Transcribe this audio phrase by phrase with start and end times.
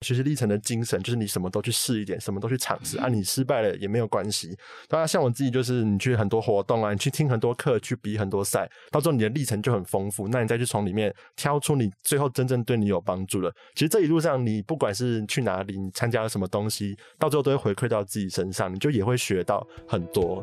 [0.00, 4.56] 学习历程的精神就是你什么都去试一点，什么都去尝试啊，你失败了也没有关系。
[4.88, 10.26] 当然，像我自己就是你去很多活动啊，你去听很多课，去比很多赛，到时候你的历程就很丰富。
[10.28, 13.54] 那你再去从里面挑出你最后真正对你有帮助的。
[13.74, 20.42] 其实这一路上，你不管是去哪里，你参加了什么东西，到最后都会回馈到自己身上，你就也会学到很多。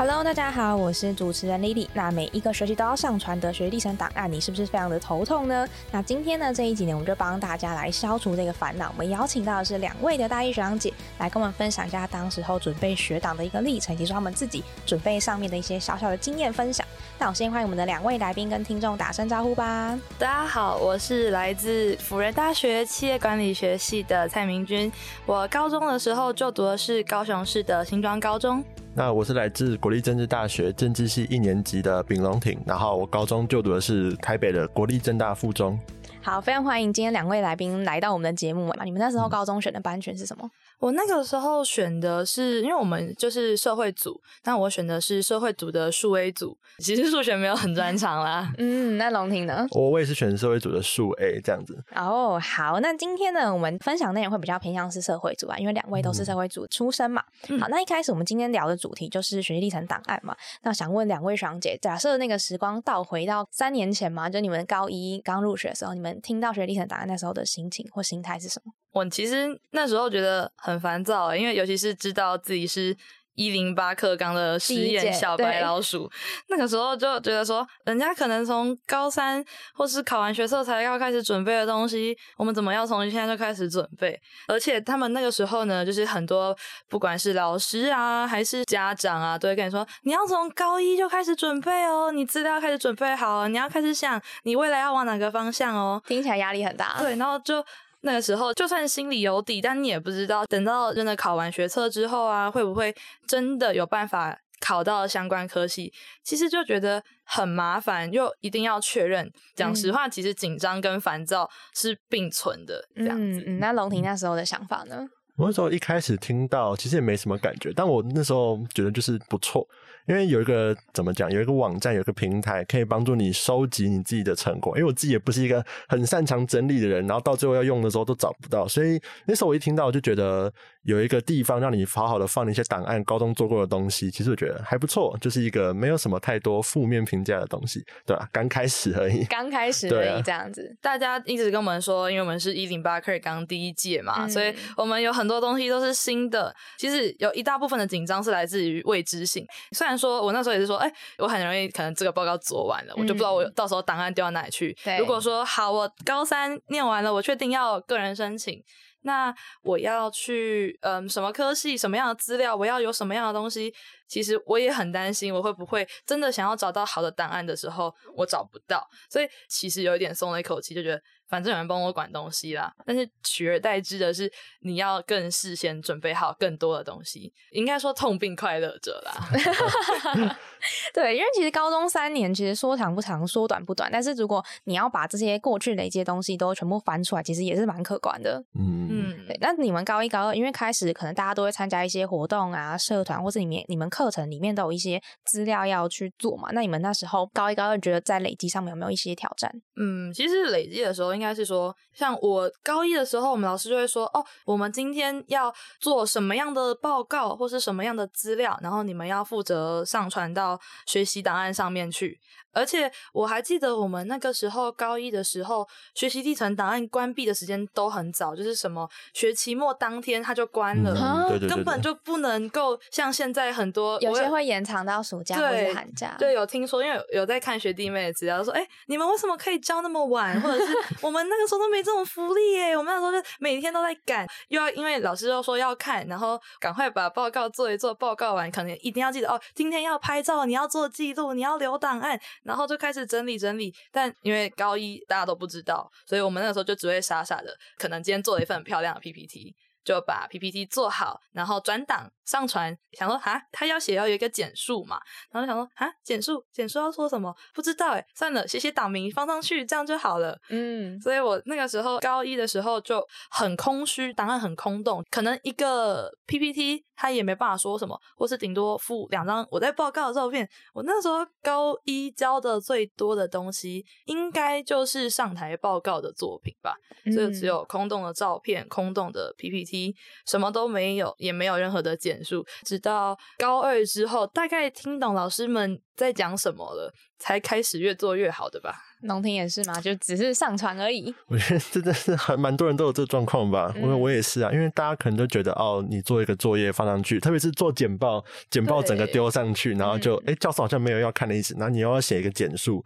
[0.00, 1.86] Hello，大家好，我是主持人 Lily。
[1.92, 5.68] 那每一个学期都要上传的学历程档案，你是不是非常的头痛呢？
[5.92, 8.88] 那今天呢这一集呢，我们就帮大家来消除这个烦恼。
[8.94, 16.86] 我们邀请到的是两位的大一学长姐，来跟我们分享一下当时候准备学档的一个历程，以及说他们自己准备上面的一些小小的经验分享。
[17.18, 20.00] 那我先欢迎我们的两位来宾跟听众打声招呼吧。
[20.18, 24.90] 大家好，我是来自辅仁大学企业管理学系的蔡明君。
[25.26, 28.64] 我高中的时候就读的是高雄市的新庄高中。
[28.92, 35.78] 那我是来自国立政治大学政治系一年级的丙龙挺，然后我高中就读的是台北的国立政大附中。
[36.22, 38.70] 好，非常欢迎今天两位来宾来到我们的节目。
[38.84, 40.48] 你们那时候高中选的班选是什么？
[40.78, 46.56] 我那个时候选的是，因为我们就是社会组，那我选的是社会组的数 A 组。
[46.78, 48.52] 其实数学没有很专长啦。
[48.58, 49.66] 嗯，那龙婷呢？
[49.72, 51.82] 我我也是选社会组的数 A 这样子。
[51.94, 57.22] 哦，好，那今天呢，我们分享内容会比较偏向是社会组啊，因为两位都是社会组出身嘛。
[57.58, 60.36] 好，那一开始我们今天聊的主题就是学习历程档案嘛。
[60.62, 68.72] 那想问两位爽姐，假设那个时光倒回到三年前嘛，就你们高一刚入学的时候，你们听到学历层档案那时候的心情或心态是什么？
[68.92, 72.96] 我其实那时候觉得很烦躁，因为尤其是知道自己是
[73.40, 76.10] 一零八课纲的实验小白老鼠，
[76.50, 84.20] 那个时候就觉得说，人家可能从高三或是考完学测才要开始准备的东西，我们怎么要从现在就开始准备？
[84.46, 86.54] 而且他们那个时候呢，就是很多
[86.90, 96.96] 不管是老师啊还是家长啊，都会跟你说，你要从高一就开始准备哦，你资料开始准备好，你要开始想你未来要往哪个方向哦，听起来压力很大。
[96.98, 97.64] 对，然后就。
[98.02, 102.94] 那个时候，就算心里有底，但你也不知道，等到真的考完学测之后啊，会不会
[103.26, 105.92] 真的有办法考到相关科系？
[106.22, 109.30] 其实就觉得很麻烦，又一定要确认。
[109.54, 112.88] 讲实话，其实紧张跟烦躁是并存的。
[112.96, 115.06] 这样子，那龙婷那时候的想法呢？
[115.40, 119.66] 我那时候一开始听到，其实也没什么感觉，但我那时候觉得就是不错。
[120.06, 124.76] 因为有一个怎么讲，有一个网站，有一个平台，可以帮助你收集你自己的成果。
[124.76, 130.52] 因为我自己也不是一个很擅长整理的人，然后到最后要用的时候都找不到，所以那时候我一听到，就觉得
[130.82, 138.28] 有一个地方让你好好的放一些档案，高中做过的东西，其实我觉得还不错，就是一个没有什么太多负面评价的东西，对吧？
[138.32, 140.76] 刚开始而已， 刚开始而已，这样子。
[140.82, 146.52] 大家一直跟我们说，因为我们是一零八课刚第一届嘛，所以我们有很多东西都是新的。
[146.78, 149.46] 其实有一大部分的紧张是来自于未知性。
[149.72, 150.80] 虽然说我那时候也是说。
[150.80, 154.74] 哎，我很容易可能这个报告做完了，我就不知道我到时候档案丢到哪里去。
[154.98, 158.58] 如果说好，我高三念完了，我确定要个人申请，
[159.02, 163.74] 那我要去嗯什么科系，什么样的资料，我要有什么样的东西，
[164.10, 171.00] 其实我也很担心，我会不会真的想要找到好的档案的时候，我找不到，所以其实有一点松了一口气，就觉得。
[171.30, 174.28] 反正有人帮我管东西啦，但是取而代之的是
[174.62, 180.36] 你要更事先准备好更多的东西，应该说痛并快乐着啦。
[180.92, 188.42] 对，因为其实高中三年其实说长不长，说短不短，但是如果你要把这些过去累积的东西都全部翻出来，其实也是蛮可观的。
[188.58, 189.26] 嗯嗯。
[189.28, 196.50] 对，那你们高一高二，因为开始可能大家都会参加一些活动啊、社团，或是你们你们课程里面都有一些资料要去做嘛？
[196.52, 199.52] 那你们那时候高一高二，觉得在累积上面有没有一些挑战？
[199.74, 201.10] 嗯，其实累积的时候。
[201.10, 212.20] 应该是说，像我高一的时候，我们老师就会说，哦，我们今天要做什么样的报告，或是什么样的资料，然后你们要负责上传到学习档案上面去。
[212.52, 226.14] 而且我还记得我们那个时候高一的时候，学习历程档案关闭的时间都很早，就是什么学期末当天它就关了，根本就不能够像现在很多有些会延长到暑假或者寒假。
[226.18, 230.40] 对，有听说，因为有在看学弟妹的资料，说哎，你们为什么可以教那么晚？
[230.40, 230.72] 或者是
[231.02, 232.76] 我们那个时候都没这种福利耶？
[232.76, 242.20] 我们那时候就每天都在赶，又要因为老师又说要看，然后赶快把报告做一做，报告完可能一定要记得哦，今天要拍照，你要做记录，你要留档案。
[242.42, 249.54] 然后就开始整理整理，但因为高一大家都不知道，所以我们那个时候就只会傻傻的，可能今天做了一份很漂亮的 PPT，
[249.84, 255.00] 就把 PPT 做好，然后转档上传，想说啊，他要写要有一个简述嘛，
[255.32, 257.34] 然后想说啊，简述简述要说什么？
[257.52, 260.38] 不知道哎，算了，写写党名放上去，这样就好了。
[260.48, 270.48] 嗯，所以我那个时候高一的时候就很空虚，档案很空洞，可能一个 PPT 他也没办法说什么，或是顶多附两张我在报告的照片。
[270.72, 276.76] 我那时候高一教的最多的东西，应该就是上台报告的作品吧，
[277.12, 282.44] 所以只有空洞的照片、空洞的 PPT，什么都没有，也没有任何的简数。
[282.64, 288.89] 直到高二之后，大概听懂老师们在讲什么了，才开始越做越好的吧。
[289.02, 291.14] 龙婷也是嘛，就只是上传而已。
[291.28, 294.50] 我觉得真的是很蛮多人都有这状况吧，因为我也是啊。
[294.52, 302.84] 因为大家可能都觉得哦，你做一个作业放上去，特别是做简报，简报整个丢上去，然后就哎，教授好像没有要看的意思，然后你又要写一个简述，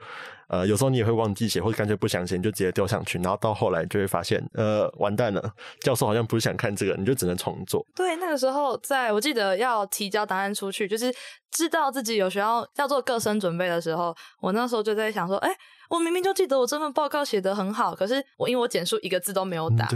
[0.49, 7.85] 呃，有时候你也会忘记写，或者干脆不想写，你就直接丢上去，然后到后来就会发现，呃，完蛋了，教授好像不是想看这个，你就只能重做。
[7.97, 11.13] 对，那个时候在我记得要提交答案出去，就是
[11.51, 15.51] 知道自己有需要要做各生准备的时候，我那时候就在想说，哎。
[15.91, 19.87] 我明明就记得我这份报告写得很好，可是我因为我简述一个字都没有打，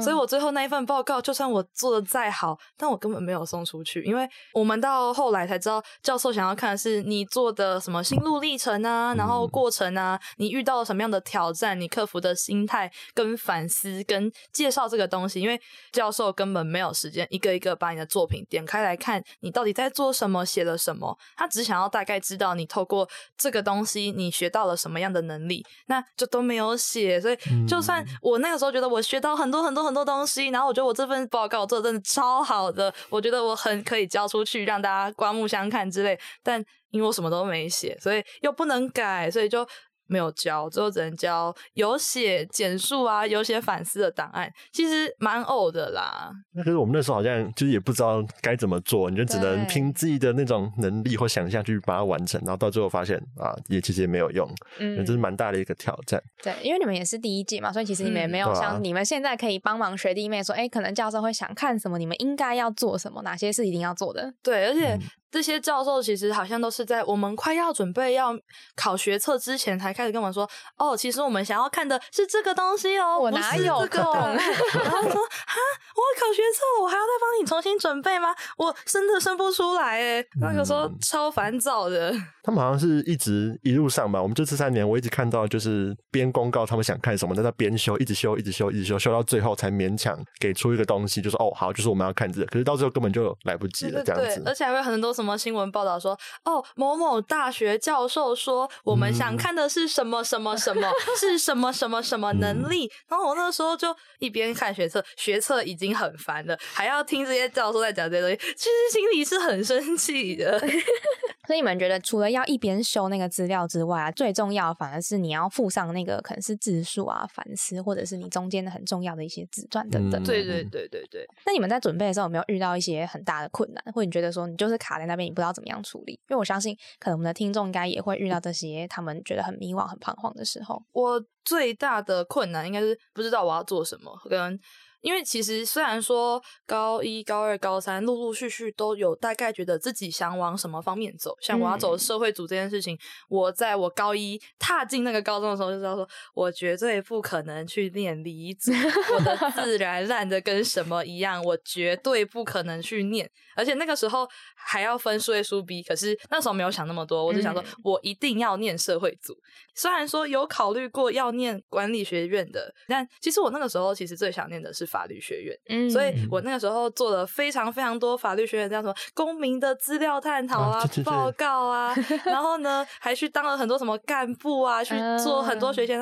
[0.00, 15.60] 所以我最后那一份报告就算我做的再好，但我根本没有送出去，因为我们到后来才知道，教授想要看的是你做的什么心路历程啊，然后过程啊，你遇到了什么样的挑战，你克服的心态跟反思跟介绍这个东西，因为
[15.92, 25.19] 教授根本没有时间一个一个把你的作品点开来看，你到底在做什么，写了什么，他只想要大概知道你透过这个东西你学到了什么样的。
[25.22, 27.36] 能力，那就都没有写，所以
[27.66, 39.66] 就算我那个时候觉得我学到很多很多很多东西，然后我觉得我这份报告做的真的超好的，我觉得我很可以交出去让大家刮目相看之类，但因为我什么都没写，所以又不能改，所以就。
[40.10, 46.30] 没有交，最后只能交有写简述啊，有写反思的档案，其实蛮呕的啦。
[46.52, 54.48] 那可是我们那时候好像就是也不知道该怎么做，你就只能凭自己的那种能力或想象去把它完成，然后到最后发现啊，也其实也没有用，
[54.80, 56.20] 嗯，这是蛮大的一个挑战。
[56.42, 64.34] 对，因为你们也是第一届嘛，所以其实你们也没有像你们现在可以帮忙学弟妹说，哎，可能教授会想看什么，你们应该要做什么，哪些是一定要做的。
[64.42, 64.98] 对，而且。
[65.30, 68.36] 这些教授其实好像都是在我们快要准备要
[68.74, 74.02] 考学测之前才开始跟我们说，哦，其实我们想要看的是这个东西哦，我哪有空？
[74.02, 75.56] 然后说，哈，
[75.94, 78.34] 我考学测，我还要再帮你重新准备吗？
[78.56, 82.12] 我生的生不出来哎，那个时候超烦躁的。
[82.42, 95.14] 他们好像是一直一路上吧，我们这次三年我一直看到就是边公告他们想看什么，在那边修，一直修，一直修，一直修，修到最后才勉强给出一个东西，就说哦，好，就是我们要看这个，可是到最后根本就来不及了，这样子，而且还会很多。
[95.20, 102.90] 什么新闻报道说哦，某某大学教授说我们想看的是什么什么什么 是什么什么什么能力？
[103.08, 110.60] 然后我那时候就一边看学测，学测已经很烦了，还要听这些教授在讲这些东西，其实心里是很生气的。
[111.50, 120.22] 所以你们觉得，除了要一边修那个资料之外啊，最重要反而是你要附上那个可能是字数啊、反思，或者是你中间的很重要的一些自传等等。
[120.22, 121.26] 对对对对对。
[121.44, 126.12] 那你们在准备的时候有没有遇到一些很大的困难，或者你觉得说你就是卡在那边，你不知道怎么样处理？
[126.12, 130.80] 因为我相信，可能我们的听众应该也会遇到这些他们觉得很迷惘、很彷徨的时候。
[130.92, 134.56] 我最大的困难应该是不知道我要做什么，跟。
[135.00, 148.70] 因为其实虽然说高一、高二、高三陆陆续续都有大概觉得自己想往什么方面走，像我要走社会组这件事情，我在我高一踏进那个高中的时候就知道说，我绝对不可能去念理组，
[149.14, 159.34] 我的 自然烂的跟什么一样，我绝对不可能去念，而且那个时候还要分数 A 数 B，可是那时候没有想那么多，我就想说我一定要念社会组，
[159.74, 164.89] 虽然说有考虑过要念管理学院的，但其实我那个时候其实最想念的是。
[164.90, 171.94] 法律学院，嗯，所以我那个时候做了非常非常多法律学院这样什么公民的资料探讨啊、报告啊，
[172.26, 176.00] 然后呢还去当了很多什么干部啊，去做很多学前。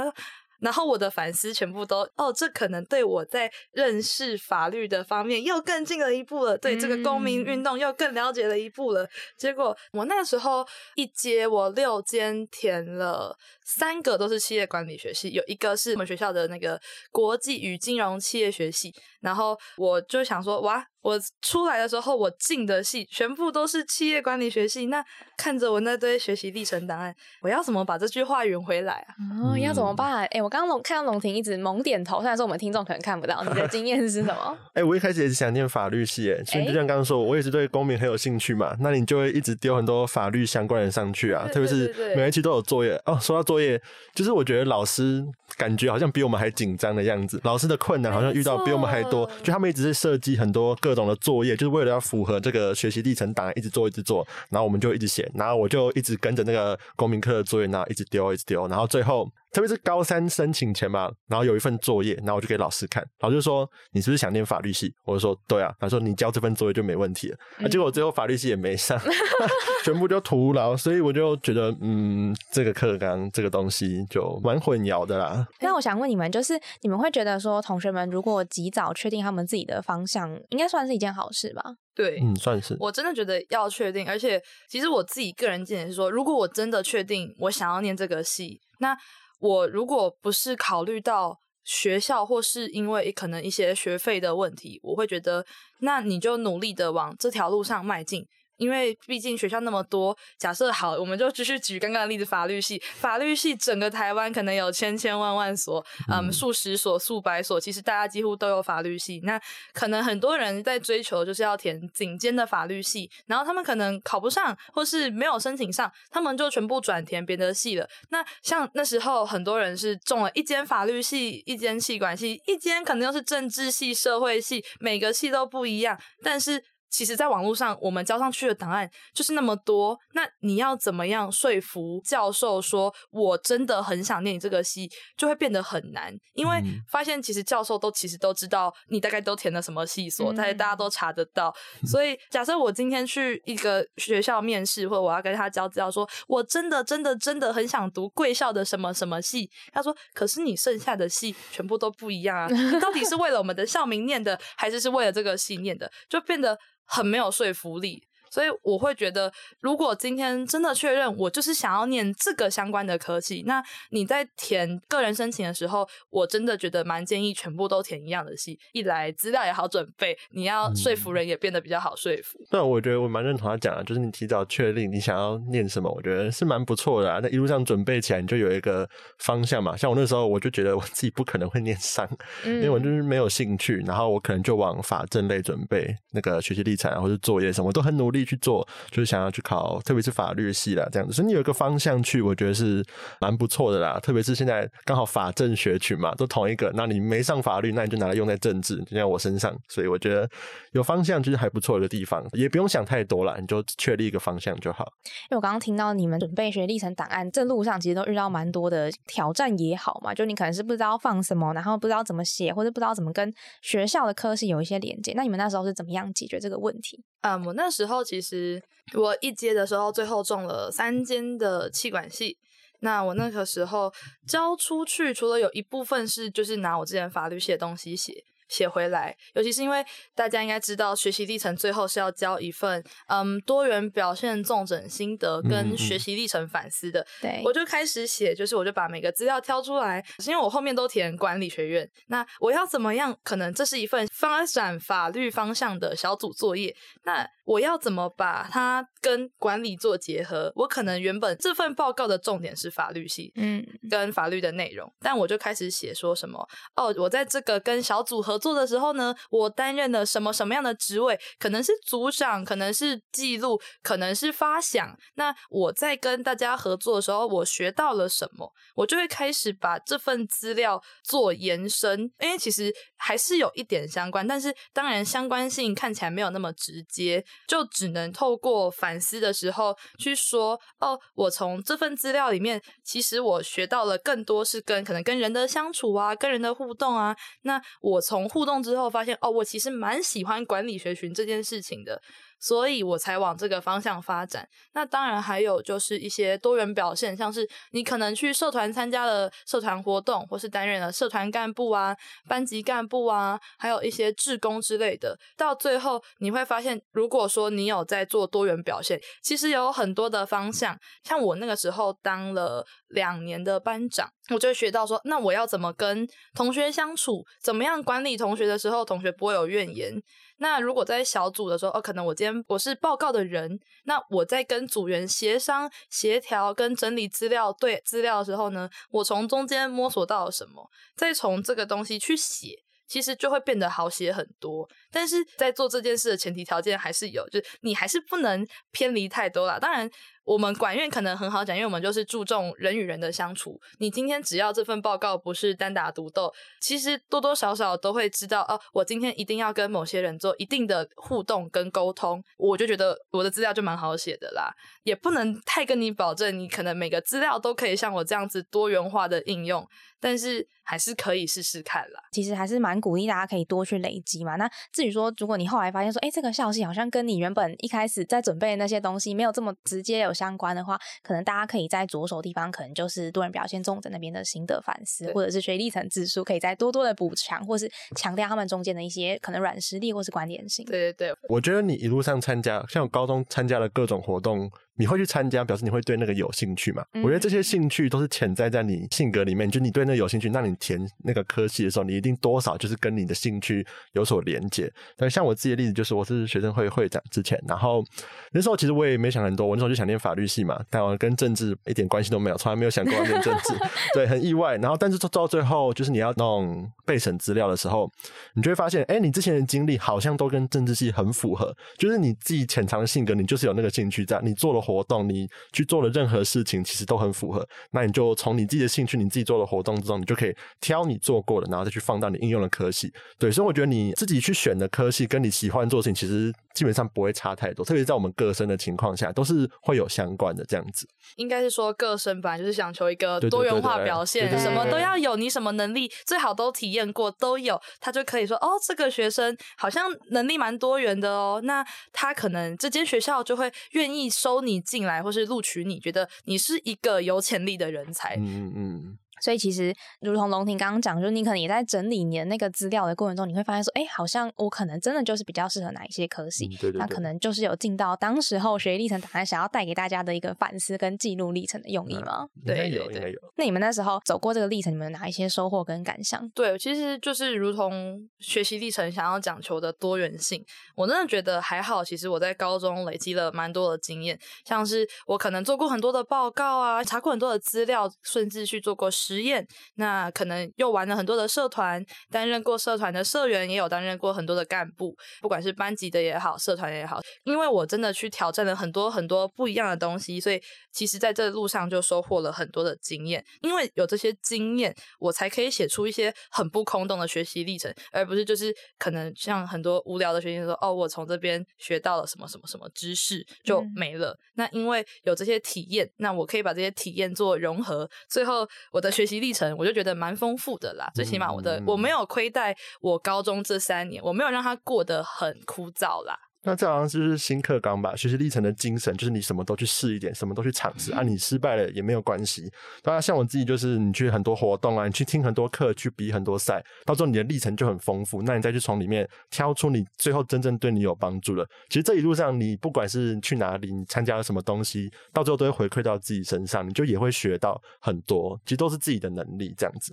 [0.60, 9.08] 然后我的反思全部都哦，这可能对我在认识法律的方面又更进了一步了，对这个公民运动又更了解了一步了。
[9.36, 18.94] 结果我那时候一阶我六间填了三个都是企业管理学系，有一个是我们学校的那个国际与金融企业学系。
[19.20, 20.84] 然后我就想说，哇！
[21.00, 24.86] 我出来的时候，我进的系全部都是企业管理学系。
[24.86, 25.02] 那
[25.38, 29.14] 看着我那堆学习历程档案，我要怎么把这句话圆回来啊？
[29.40, 30.26] 哦，要怎么办？
[30.26, 34.58] 哎，我刚刚龙看到龙婷一直猛点头，虽然说我们听众可能看不到，你的经验是什么？
[34.74, 38.76] 哎，我一开始也是想念法律系，哎，所以就像刚刚说，我也是对公民很有兴趣嘛。
[38.80, 43.16] 那你就会一直丢很多法律相关的上去啊，特别是每一期都有作业哦。
[43.18, 43.80] 说到作业，
[44.14, 45.24] 就是我觉得老师
[45.58, 50.98] 感觉好像比我们还紧张的样子，老师的困难好像遇到比我们还多，就他们一直是设计很多各。
[50.98, 59.30] 种的作业，就是为了要符合这个学习历程档案，一直做一直做，然后我们就一直写，然后我就一直跟着那个公民课的作业，然后一直丢一直丢，然后最后。
[59.52, 69.00] 特别是高三申请前嘛，然后有一份作业，然后我就给老师看，老师就说：“你是不是想念法律系？”我就说：“对啊。”他说：“你交这份作业就没问题了。”啊，结果最后法律系也没上，
[69.84, 70.76] 全部就徒劳。
[70.76, 75.46] 所以我就觉得，嗯，这个课纲这个东西就蛮混淆的啦。
[75.60, 81.62] 那我想问你们，就是你们会觉得说，同学们如果及早确定他们自己的方向，应该算是一件好事吧？
[81.94, 82.76] 对，嗯，算是。
[82.78, 88.96] 我真的觉得要确定，而且其实我自己个人见解是说，如果我真的确定我想要念这个系，那
[89.38, 95.44] 我如果不是考虑到学校，或是因为可能一些学费的问题，我会觉得，
[95.80, 98.26] 那你就努力的往这条路上迈进。
[98.58, 109.20] 因为毕竟学校那么多，假设好，我们就继续举刚刚的例子，法律系，法律系整个台湾可能有千千万万所，嗯，数十所、数百所，其实大家几乎都有法律系。
[109.24, 109.40] 那
[109.72, 117.88] 可能很多人在追求就是要填顶尖的法律系，然后他们可能考不上，或是没有申请上，他们就全部转填别的系了。
[118.10, 126.64] 那像那时候很多人是中了一间法律系，一间气管系，一间可能又是政治系、社会系，每个系都不一样，但是。
[126.90, 129.98] 其实，在网络上，我们交上去的档案就是那么多。
[130.14, 136.16] 那你要怎么样说服教授说，我真的很想念你这个系，就会变得很难。
[136.32, 141.54] 因为发现，其实教授都其实都知道你大概都填了什么系所，大家大家都查得到。
[141.86, 152.48] 所以，假设我今天去一个学校面试，或者我要跟他交资料，说我真的真的真的很想读贵校的什么什么系，他说：“可是你剩下的系全部都不一样啊，
[152.80, 156.58] 到底是为了我们的校名念的，还是是为了这个系念的？”就变得。
[156.88, 158.07] 很没有说服力。
[158.30, 172.38] 所以我会觉得，如果今天真的确认我就是想要念这个相关的科系，那你在填个人申请的时候，我真的觉得蛮建议全部都填一样的系，一来资料也好准备，你要说服人也变得比较好说服。
[172.50, 177.10] 那，我觉得我蛮认同他讲的，就是你提早确定你想要念什么，我觉得是蛮不错的。
[177.10, 179.76] 啊那一路上准备起来，你就有一个方向嘛。
[179.76, 182.08] 像我那时候，我就觉得我自己不可能会念商，
[182.44, 188.17] 因为我就是没有兴趣，然后我可能就往法政类准备，那个学习历程或者作业什么，我都很努力。
[188.24, 192.84] 去做就是想要去考，特别是法律系啦，这样子，所以你有一个方向去，我觉得是
[193.20, 193.98] 蛮不错的啦。
[194.00, 200.28] 特别是现在刚好法政学群嘛，都同一个，那你没上法律，那你就拿来用在政治，就像我身上，所以我觉得
[200.72, 204.84] 有方向就是还不错的地方，也不用想太多了，你就确立一个方向就好。
[205.30, 213.32] 因为我刚刚听到你们准备学历程档案，这路上其实都遇到蛮多的挑战也好嘛，就你可能是不知道放什么，然后不知道怎么写，或者不知道怎么跟
[213.62, 217.02] 学校的科系有一些连接，那你们那时候是怎么样解决这个问题？
[217.22, 218.62] 嗯，我那时候其实
[218.94, 222.38] 我一阶的时候，最后中了三间的气管系。
[222.80, 223.92] 那我那个时候
[224.26, 228.24] 交出去，除了有一部分是就是拿我之前法律系的东西写。
[228.48, 229.84] 写回来，尤其是因为
[230.14, 237.06] 大家应该知道，学习历程最后是要交一份嗯多元表现重整心得跟学习历程反思的。
[237.20, 243.14] 对，我就开始写，就是我就把每个资料挑出来，因为我后面都填管理学院，那我要怎么样？
[243.22, 246.74] 可能这是一份发展法律方向的小组作业，
[247.04, 250.50] 那我要怎么把它跟管理做结合？
[250.54, 258.38] 我可能原本这份报告的重点是法律系，嗯，跟法律的内容，但我就开始写说什么哦，我在这个跟小组合。
[258.38, 261.18] 作的时候呢，我担任了什么什么样的职位？
[261.40, 264.96] 可能是组长，可能是记录，可能是发想。
[265.14, 268.52] 那我在跟大家合作的时候，我学到了什么？
[268.76, 287.16] 我就会开始把这份资料做延伸，因为其实还是有一点相关，但是当然相关性看起来没有那么直接，就只能透过反思的时候去说哦，我从这份资料里面，其实我学到了更多是跟可能跟人的相处啊，跟人的互动啊。
[287.42, 292.02] 那我从互动之后发现，哦，我其实蛮喜欢管理学群这件事情的。
[292.40, 294.48] 所以我才往这个方向发展。
[294.74, 301.96] 那当然还有就是一些多元表现，像是你可能去社团参加了社团活动，或是担任了社团干部啊、
[302.28, 305.18] 班级干部啊，还有一些志工之类的。
[305.36, 310.78] 到最后你会发现，如果说你有在做多元表现，其实有很多的方向。
[311.04, 320.00] 像我那个时候当了两年的班长，我就学到说，那我要怎么跟同学相处，怎么样管理同学的时候，同学不会有怨言。
[320.38, 334.68] 那如果在小组的时候，哦，可能我今天我是报告的人，那我在跟组员协商、协调、跟整理资料、对资料的时候呢，我从中间摸索到了什么，再从这个东西去写，其实就会变得好写很多。
[334.90, 339.58] 但是在做这件事的前提条件还是有，就是你还是不能偏离太多啦。
[339.58, 339.90] 当然。
[340.24, 343.58] 我们管院可能很好讲，因为我们就是注重人与人的相处。
[343.78, 346.30] 你今天只要这份报告不是单打独斗，
[346.60, 348.60] 其实多多少少都会知道哦。
[348.74, 354.52] 我今天一定要跟某些人做一定的互动跟沟通，我就觉得我的资料就蛮好写的啦。
[354.82, 359.66] 也不能太跟你保证，你可能每个资料都可以像我这样子多元化的应用。
[360.00, 362.00] 但是还是可以试试看啦。
[362.12, 364.36] 其实还是蛮鼓励大家可以多去累积嘛。
[364.36, 364.48] 那
[364.78, 380.64] 至于说，如果你后来发现说，哎，这个消息好像跟你原本一开始在准备的那些东西没有这么直接有相关的话，可能大家可以在着手地方，可能就是多人表现重症那边的心得反思，或者是学历层指数，可以再多多的补强，或是强调他们中间的一些可能软实力或是关联性。
[380.66, 384.48] 对对对，我觉得你一路上参加，像我高中参加了各种活动。
[384.78, 386.84] 你会去参加，表示你会对那个有兴趣嘛？
[387.02, 394.72] 我觉得这些兴趣都是潜在在你性格里面，就你对那有兴趣，那你填那个科系的时候，你一定多少就是跟你的兴趣有所连接。
[394.96, 397.84] 但像我自己的例子，就是我是学生会会长之前，然后
[398.30, 403.54] 那时候其实我也没想很多，我那时候就想念法律系嘛，但我跟政治一点关系都没有，从来没有想过要念政治，
[403.92, 404.56] 对，很意外。
[404.58, 407.90] 然后但是到最后，就是你要弄备审资料的时候，
[408.34, 414.67] 你就会发现，哎，你之前的经历好像都跟政治系很符合，就是你自己潜藏的性格，你就是有那个兴趣在，你做了。
[414.68, 417.46] 活动你去做的任何事情，其实都很符合。
[417.70, 422.92] 那你就从你自己的兴趣，你自己做的活动之中，你就可以挑你做过的，然后再去放到你应用的科系。
[423.18, 427.64] 对，所以我觉得你自己去选的科系，跟你喜欢做事情，其实基本上不会差太多。
[427.64, 430.86] 特别是在我们各身的情况下，都是会有相关的这样子。
[431.16, 444.57] 应该是说各生本来就是想求一个多元化表现，什么都要有，你什么能力最好都体验过都有，他就可以说哦，这个学生好像能力蛮多元的哦，那他可能这间学校就会愿意收你。
[444.60, 448.16] 进来或是录取，你觉得你是一个有潜力的人才。
[448.16, 448.98] 嗯嗯。
[449.20, 462.28] 所以其实，如同龙婷刚刚讲，就是你可能也在整理你的那个资料的过程中，你会发现说，哎，好像我可能真的就是比较适合哪一些科系，那可能就是有进到当时候学习历程档案想要带给大家的一个反思跟记录历程的用意吗？
[462.44, 463.18] 对，有，应该有。
[463.36, 466.28] 那你们那时候走过这个历程，你们哪一些收获跟感想？
[466.30, 470.44] 对，其实就是如同学习历程想要讲求的多元性，
[470.74, 471.84] 我真的觉得还好。
[471.84, 479.44] 其实我在高中累积了蛮多的经验，像是我可能做过很多的报告啊，查过很多的资料，甚至去做过实验。
[479.74, 487.00] 那那可能又玩了很多的社团，担任过社团的社员，也有担任过很多的干部，不管是班级的也好，社团也好。
[487.24, 490.38] 因为我真的去挑战了很多很多不一样的东西，所以
[490.70, 493.24] 其实在这路上就收获了很多的经验。
[493.40, 504.14] 因为有这些经验，我才可以写出一些很不空洞的学习历程，而不是就是可能像很多无聊的学习说哦，我从这边学到了什么什么什么知识就没了。
[504.34, 509.78] 那因为有这些体验，那我可以把这些体验做融合，最后我的学习历程我就。
[509.78, 516.18] 觉得蛮丰富的啦，最起码我的我没有亏待我高中这三年，我没有让他过得很枯燥啦。
[516.44, 517.94] 那这好像就是新课纲吧？
[517.96, 521.02] 学习历程的精神就是你什么都去试一点，什么都去尝试啊。
[521.02, 522.50] 你失败了也没有关系。
[522.80, 528.22] 当然，像我自己就是你去很多活动啊，你去听很多课，去比很多赛，到时候你的历程就很丰富。
[528.22, 531.46] 那你再去从里面挑出你最后真正对你有帮助的。
[531.68, 538.40] 其实这一路上，你不管是去哪里，你参加了什么东西，到最后都会回馈到自己身上，你就也会学到很多。
[538.44, 539.92] 其实都是自己的能力这样子。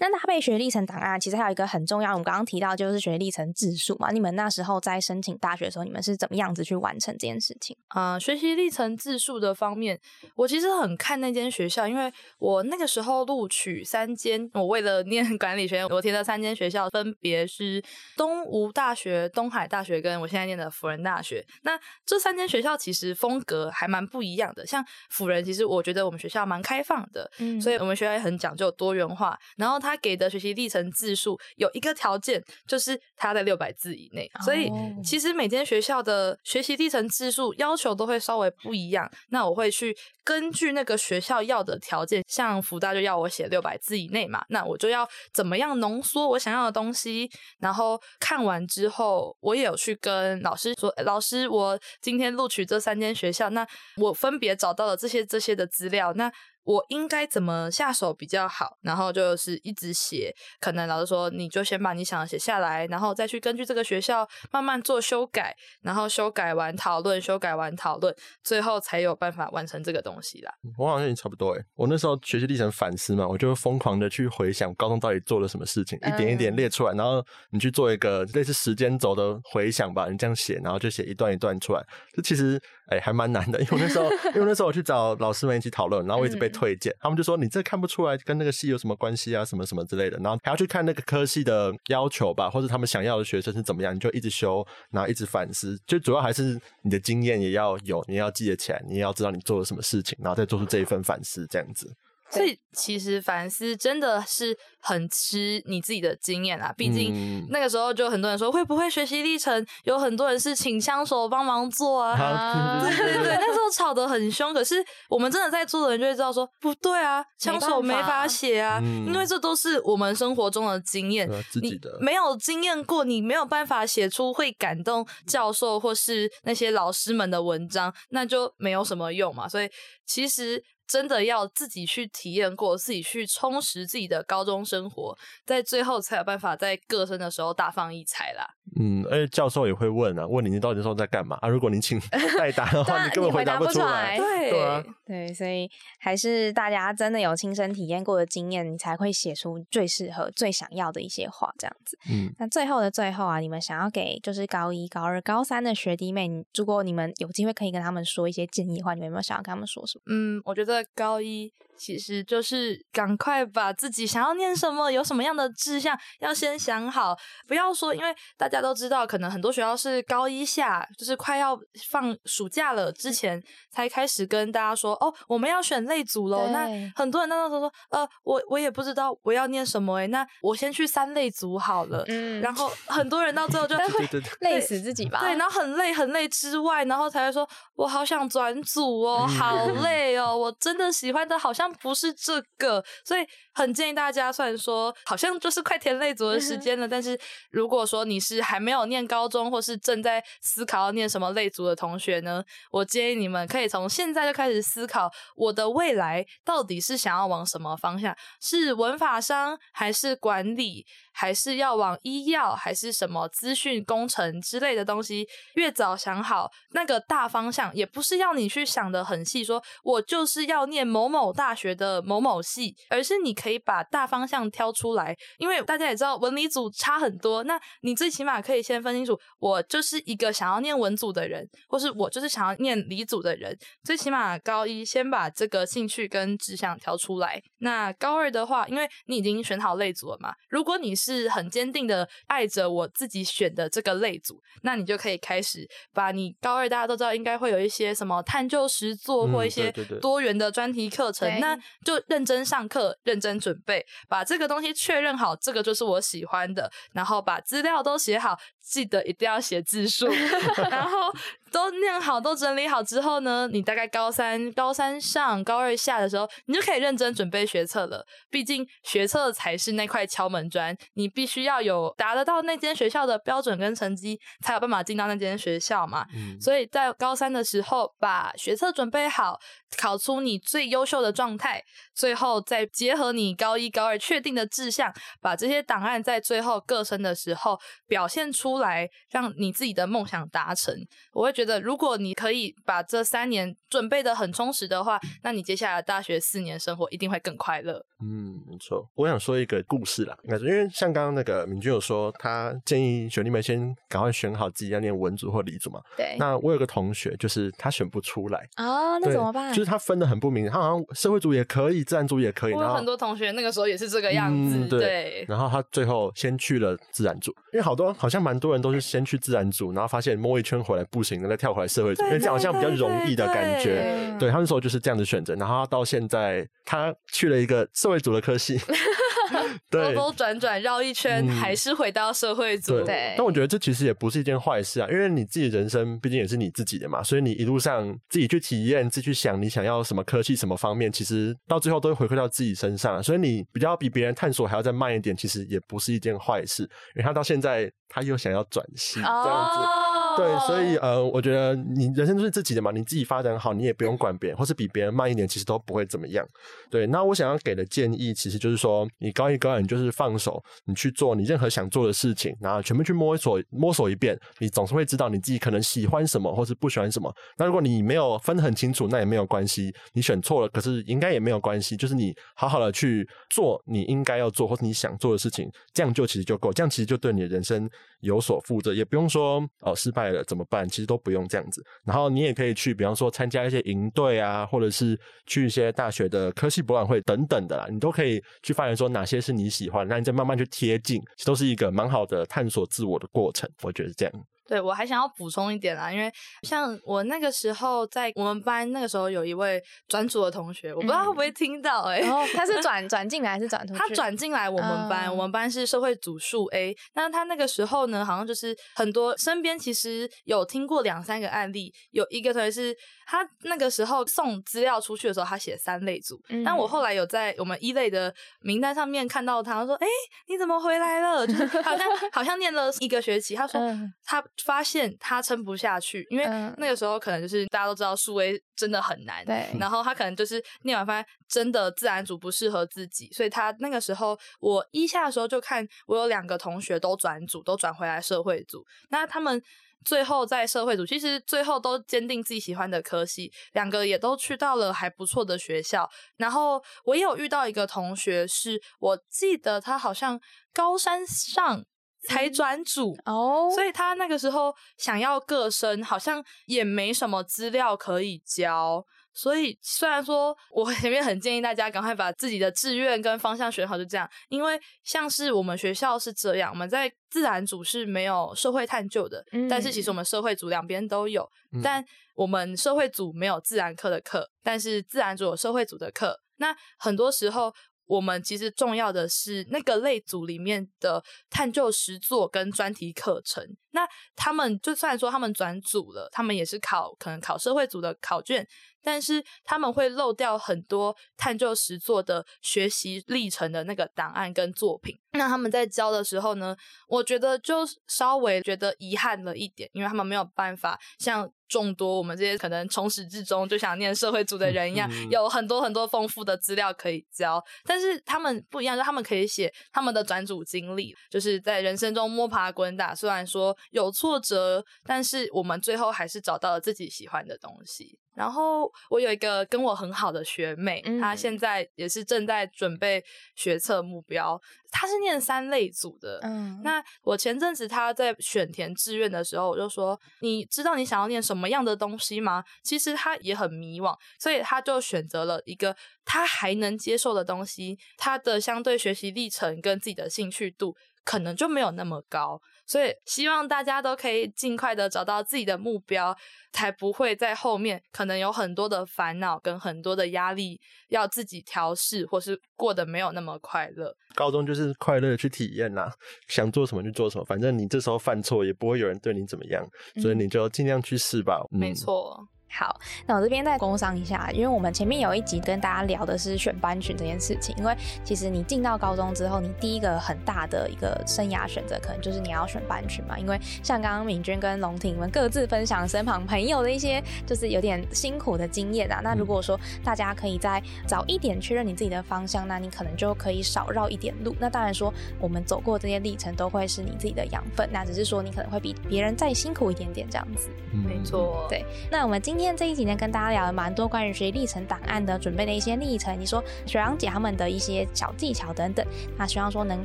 [0.00, 4.10] 那搭配学历程档案，其实还有一个很重要，我们刚刚提到就是学历程字数嘛。
[4.10, 7.76] 你们那时候在申请大学的时候，你们是怎么样子去完成这件事情？
[7.88, 9.98] 啊，学习历程字数的方面，
[10.34, 17.82] 我其实很看那间学校，因为我那个时候录取三间，我为了念 管理学院，我填的三间学校分别是
[18.16, 21.44] 东吴大学、东海大学跟我现在念的辅仁大学。
[21.62, 24.66] 那这三间学校其实风格还蛮不一样的。
[24.66, 34.30] 像辅仁，其实我觉得我们学校蛮开放的，嗯，所以我们学校也很讲究多元化，然后他给的学习历程字数有一个条件，就是他在六百字以内。
[34.44, 34.70] 所以
[35.02, 39.10] 其实每间学校的学习历程字数要求都会稍微不一样。
[39.30, 47.30] 那我会去根据那个学校要的条件，像福大就要我写六百字以内嘛，那我就要怎么样浓缩我想要的东西。
[47.60, 56.30] 然后看完之后，我也有去跟老师说：“老师，我今天录取这三间学校，那我分别找到了这些这些的资料。”那
[56.68, 58.76] 我应该怎么下手比较好？
[58.82, 70.52] 然后就是一直写，可能老师说你就先把你想的写下来，然后再去根据这个学校慢慢做修改，然后修改完讨论，修改完讨论，最后才有办法完成这个东西啦。
[70.76, 81.82] 我好像也差不多诶，我那时候学习历程反思嘛，我就疯狂的去回想高中到底做了什么事情，一点一点列出来，然后你去做一个类似时间轴的回想吧，你这样写，然后就写一段一段出来。
[82.12, 86.48] 这其实哎还蛮难的，因为那时候因为那时候我去找老师们一起讨论，然后我一直被。
[86.58, 101.94] 推荐，他们就说你这看不出来跟那个系有什么关系啊，什么什么之类的，然后还要去看那个科系的要求吧，或者他们想要的学生是怎么样，你就一直修，然后一直反思，就主要还是你的经验也要有，你要记得起来，你也要知道你做了什么事情，然后再做出这一份反思，这样子。
[102.30, 114.52] 所以其实反思真的是很吃你自己的经验啊，毕竟那个时候就很多人说会不会学习历程，有很多人是请枪手帮忙做啊，对对对，那时候吵得很凶。
[114.52, 121.28] 可是我们真的在做的人就会知道说不对啊，枪手没法写啊，因为这都是我们生活中的经验，
[121.62, 129.48] 你没有经验过，你没有办法写出会感动教授或是那些老师们的文章，那就没有什么用嘛。
[129.48, 129.70] 所以
[130.06, 130.62] 其实。
[130.88, 138.48] 真的要自己去体验过，自己去充实自己的高中生活，在最后才有办法在各生的时候大放异彩啦。
[138.80, 141.48] 嗯，而且教授也会问啊，问你你到底时候在干嘛啊？
[141.48, 142.00] 如果你请
[142.38, 144.16] 代答的话，你根本回答不出来。
[144.16, 144.84] 对对，
[145.34, 151.98] 所以还是大家真的有亲身体验过的经验，你才会写出最适合、最想要的一些话，这样子。
[152.10, 160.02] 嗯，那最后的最后啊，你们想要给就是高一、高二、高三的学弟妹，如果你们有机会可以跟他们说一些建议的话，你们有没有想要跟他们说什么？
[160.06, 160.84] 嗯，我觉得。
[160.94, 176.48] 高一其实就是赶快把自己想要念什么、有什么样的志向要先想好，不要说，因为大家都知道，可能很多学校是高一下，就是快要放暑假了之前才开始跟大家说，哦，我们要选类组喽。
[176.48, 182.04] 那很多人那时候说，呃，我我也不知道我要念什么，哎，那我先去三类组好了。
[182.08, 183.84] 嗯，然后很多人到最后就会
[184.40, 185.20] 累死自己吧。
[185.20, 191.67] 对，然后很累很累之外，然后才会说，我好想转组哦，好 累哦，我真的喜欢的好像。
[191.74, 193.26] 不是这个，所以
[193.58, 194.32] 很建议大家。
[194.32, 197.18] 虽然说好像就是快填类组的时间了，但是
[197.50, 208.16] 如果说你是还没有念高中，或是正在思考要念什么类组的同学呢，我建议你们可以从现在就开始思考，我的未来到底是想要往什么方向？
[208.40, 215.26] 是文法商，还是管理，还是要往医药，还是什么资讯工程之类的东西？
[215.54, 221.48] 越早想好那个大方向，也不是要你去想的很细，说我就是要念某某大。
[221.58, 227.44] 学的某某系，而是你可以把大方向挑出来，因为大家也知道文理组差很多。
[227.44, 233.56] 那你最起码可以先分清楚，我就是一个想要念文组的人，或是我就是想要念理组的人。
[233.84, 237.40] 最起码高一先把这个兴趣跟志向挑出来。
[237.58, 251.28] 那高二的话，因为你已经选好类组了嘛，如果你是很坚定的爱着我自己选的这个类组，那你就可以开始把你高二大家都知道应该会有一些什么探究实作或一些多元的专题课程。
[251.38, 260.06] 那就认真上课，认真准备，把这个东西确认好，这个就是我喜欢的，然后把资料都写好，记得一定要写字数，
[260.70, 261.12] 然后。
[261.50, 268.04] 都念好，都整理好之后呢，你大概高三、高三上、高二下的时候，你就可以认真准备学测了。
[268.28, 276.04] 毕竟学测才是那块敲门砖，你必须要有达得到那间学校的标准跟成绩，才有办法进到那间学校嘛。
[276.38, 279.40] 所以在高三的时候，把学测准备好，
[279.78, 290.74] 考出你最优秀的状态，最后再结合你高一、高二确定的志向，把这些档案在最后各生的时候表现出来，让你自己的梦想达成。
[291.12, 291.38] 我会。
[291.38, 297.80] 觉得如果你可以把这三年准备的很充实的话，那你接下来大学四年生活一定会更快乐。
[298.02, 298.84] 嗯，没错。
[298.96, 305.80] 我想说一个故事啦，应该是因为像刚刚那个敏君有说，他建议学弟们先赶快选好自己要念文组或理组嘛。
[305.96, 306.16] 对。
[306.18, 309.54] 那我有个同学，就是他选不出来哦，那怎么办？
[309.54, 312.52] 就是他分的很不明，他好像社会组也可以，自然组也可以。
[312.52, 314.66] 我有很多同学那个时候也是这个样子。
[314.66, 315.24] 对。
[315.28, 321.28] 然后他最后先去了自然组，因为好多好像蛮多人都是先去自然组，然后发现摸一圈回来不行。
[321.28, 324.16] 再跳回来社会组，因为这样好像比较容易的感觉。
[324.18, 328.58] 对他们说就是这样的选择，然后到现在他去了一个社会组的科系，
[329.70, 332.82] 兜兜转转绕一圈，还是回到社会组。
[332.84, 343.02] 对，但我觉得这其实也不是一件坏事啊，因为你自己人生毕竟也是你自己的嘛，所以你一路上自己去体验，自己去想你想要什么科技、什么方面，其实到最后都会回馈到自己身上。
[343.02, 346.62] 所以你比较比别人探索还要再慢一点，其实也不是一件坏事。
[346.62, 349.87] 因为他到现在他又想要转系这样子。
[350.18, 356.26] 对，所以呃，我觉得你人生就是自己的嘛，你自己发展好，你也不用管别人，或是比别人慢一点，其实都不会怎么样。
[356.68, 367.14] 对，那我想要给的建议，其实就是说，你高一高二，你就是放手，你去做你任何想做的事情，然后全部去摸索摸索一遍，你总是会知道你自己可能喜欢什么，或是不喜欢什么。
[367.36, 377.68] 那如果你没有分得很清楚，那也没有关系，你选错了，可是应该也没有关系，就是你好好的去做你应该要做或是你想做的事情，这样就其实就够，这样其实就对你的人生
[378.00, 381.62] 有所负责，也不用说哦失败了怎么办，其实都不用这样子。
[381.84, 393.48] 然后你也可以去，比方说参加一些营队啊，或者是去一些大学的科技博览会等等的啦，你都可以去发现说哪些是你喜欢，那你再慢慢去贴近，都是一个蛮好的探索自我的过程。
[393.62, 394.12] 我觉得这样。
[394.48, 396.10] 对，我还想要补充一点啊，因为
[396.42, 402.00] 像我那个时候在我们班，那个时候有一位转组的同学，我不知道会不会听到哎，
[402.34, 403.78] 他是 转转进来还是转出去？
[403.78, 406.74] 他转进来我们班，我们班是社会组数 A。
[406.94, 412.74] 那他那个时候呢，好像就是很多身边其实有听过两三个案例，有一个同学是
[413.06, 419.86] 他那个时候送资料出去的时候，他写三类组，但我后来有在我们一类的名单上面看到他说，哎，
[420.26, 421.26] 你怎么回来了？
[421.26, 423.60] 就是好像好像念了一个学期，他说
[424.06, 424.24] 他。
[424.44, 426.24] 发现他撑不下去，因为
[426.56, 429.46] 那个时候可能就是大家都知道数 A 真的很难，对。
[429.58, 438.64] 然后他可能就是念完发现真的自然组不适合自己，所以他那个时候我一下的时候就看我有两个同学都转组，都转回来社会组。
[438.90, 439.42] 那他们
[439.84, 445.88] 最后在社会组，其实最后都坚定自己喜欢的科系，两个也都去到了还不错的学校。
[446.16, 450.20] 然后我也有遇到一个同学，是我记得他好像
[450.52, 451.64] 高山上。
[452.06, 458.84] 才转组哦，所以他那个时候想要个升，好像也没什么资料可以交。
[459.14, 464.08] 所以虽然说我前面很建议大家赶快把自己的志愿跟方向选好，就这样。
[464.28, 471.28] 因为像是我们学校是这样，我们在自然组是没有社会探究的，但是其实我们社会组两边都有。
[471.62, 471.84] 但
[472.14, 476.20] 我们社会组没有自然课的课，但是自然组有社会组的课。
[476.36, 477.52] 那很多时候。
[477.88, 483.56] 我们其实重要的是那个类组里面的探究实作跟专题课程。
[483.72, 488.46] 那他们就算说他们转组了，他们也是考可能考社会组的考卷，
[488.82, 494.98] 但是他们会漏掉很多探究实作的学习历程的那个档案跟作品。
[495.12, 496.56] 那他们在教的时候呢，
[496.88, 501.30] 我觉得就稍微觉得遗憾了一点，因为他们没有办法像。
[501.48, 517.98] 众多我们这些可能从始至终就想念社会组的人一样，有很多很多丰富的资料可以教，但是他们不一样，就他们可以写他们的转组经历，就是在人生中摸爬滚打，虽然说有挫折，但是我们最后还是找到了自己喜欢的东西。
[518.18, 523.04] 然后我有一个跟我很好的学妹，她现在也是正在准备
[523.36, 524.40] 学测目标。
[524.72, 526.18] 她是念三类组的。
[526.24, 537.78] 嗯，那我前阵子她在选填志愿的时候，我就说：“你知道你想要念什么样的东西吗？”其实她也很迷惘，所以她就选择了一个她还能接受的东西。
[537.96, 542.42] 她的相对学习历程跟自己的兴趣度可能就没有那么高。
[542.68, 546.14] 所以希望大家都可以尽快的找到自己的目标，
[546.52, 553.92] 才不会在后面可能有很多的烦恼跟很多的压力要自己调试，或是过得没有那么快乐。
[554.14, 555.90] 高中就是快乐去体验呐，
[556.28, 559.66] 想做什么就做什么，反正你这时候犯错也不会有人对你怎么样，
[560.02, 561.42] 所以你就尽量去试吧。
[561.50, 562.28] 没错。
[562.50, 567.54] 好，那我这边再工商一下，因为我们前面有一集跟大家聊的是选班群这件事情。
[567.58, 573.18] 因为其实你进到高中之后，你第一个很大的一个生涯选择，可能就是你要选班群嘛。
[573.18, 579.00] 因为像刚刚敏君跟龙婷你们各自分享身旁朋友的一些就是有点辛苦的经验啊。
[579.04, 584.34] 那如果说大家可以再早一点确认你自己的方向，那你可能就可以少绕一点路。
[584.40, 590.48] 那当然说我们走过这些历程都会是你自己的养分，那只是说你可能会比别人再辛苦一点点这样子。
[590.72, 591.62] 没错，对。
[591.90, 596.16] 那我们今今今天这一集呢，跟大家聊了蛮多关于学习历程档案的准备的一些历程。
[596.16, 599.84] 你说学长姐他们的一些小技巧等等，那希望说能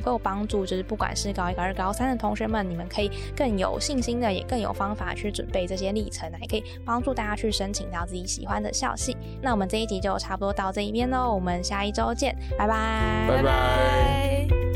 [0.00, 9.16] 够帮助，就是不管是高一、高二、高三的同学们，你们可以更有信心的，也更有方法去准备这些历程，也可以帮助大家去申请到自己喜欢的校系。
[9.42, 14.73] 那我们这一集就差不多到这一边喽，我们下一周见，拜拜，拜拜。